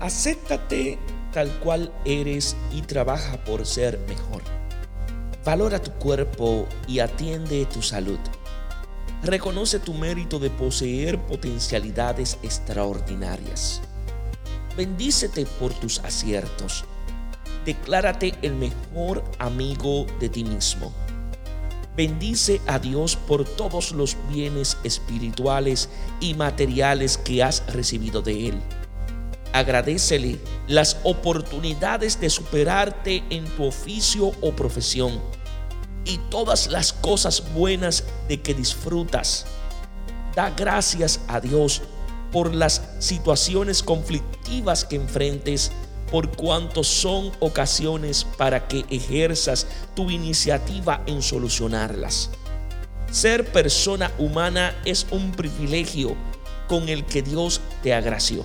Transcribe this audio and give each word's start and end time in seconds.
Acéptate 0.00 0.98
tal 1.32 1.50
cual 1.58 1.92
eres 2.04 2.56
y 2.72 2.82
trabaja 2.82 3.42
por 3.44 3.66
ser 3.66 3.98
mejor. 4.08 4.42
Valora 5.44 5.82
tu 5.82 5.90
cuerpo 5.92 6.66
y 6.86 7.00
atiende 7.00 7.66
tu 7.66 7.82
salud. 7.82 8.18
Reconoce 9.22 9.80
tu 9.80 9.94
mérito 9.94 10.38
de 10.38 10.50
poseer 10.50 11.18
potencialidades 11.26 12.38
extraordinarias. 12.42 13.82
Bendícete 14.76 15.44
por 15.58 15.74
tus 15.74 15.98
aciertos. 16.00 16.84
Declárate 17.64 18.34
el 18.42 18.54
mejor 18.54 19.24
amigo 19.40 20.06
de 20.20 20.28
ti 20.28 20.44
mismo. 20.44 20.92
Bendice 21.96 22.60
a 22.68 22.78
Dios 22.78 23.16
por 23.16 23.44
todos 23.44 23.90
los 23.90 24.16
bienes 24.30 24.78
espirituales 24.84 25.88
y 26.20 26.34
materiales 26.34 27.18
que 27.18 27.42
has 27.42 27.66
recibido 27.74 28.22
de 28.22 28.50
Él. 28.50 28.62
Agradecele 29.52 30.38
las 30.66 30.98
oportunidades 31.04 32.20
de 32.20 32.30
superarte 32.30 33.24
en 33.30 33.46
tu 33.56 33.64
oficio 33.64 34.32
o 34.40 34.52
profesión 34.54 35.20
y 36.04 36.18
todas 36.30 36.68
las 36.68 36.92
cosas 36.92 37.42
buenas 37.54 38.04
de 38.28 38.40
que 38.40 38.54
disfrutas. 38.54 39.46
Da 40.34 40.50
gracias 40.50 41.20
a 41.28 41.40
Dios 41.40 41.82
por 42.32 42.54
las 42.54 42.82
situaciones 42.98 43.82
conflictivas 43.82 44.84
que 44.84 44.96
enfrentes, 44.96 45.72
por 46.10 46.34
cuanto 46.36 46.84
son 46.84 47.32
ocasiones 47.40 48.24
para 48.36 48.66
que 48.66 48.84
ejerzas 48.90 49.66
tu 49.94 50.10
iniciativa 50.10 51.02
en 51.06 51.22
solucionarlas. 51.22 52.30
Ser 53.10 53.50
persona 53.52 54.12
humana 54.18 54.74
es 54.84 55.06
un 55.10 55.32
privilegio 55.32 56.14
con 56.68 56.88
el 56.88 57.04
que 57.04 57.22
Dios 57.22 57.60
te 57.82 57.94
agració. 57.94 58.44